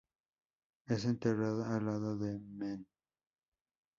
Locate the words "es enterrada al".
0.87-1.85